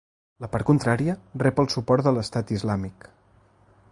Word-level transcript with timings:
La 0.45 0.47
part 0.53 0.67
contrària 0.69 1.15
rep 1.43 1.61
el 1.65 1.69
suport 1.75 2.09
de 2.09 2.15
l'Estat 2.17 2.57
Islàmic. 2.57 3.09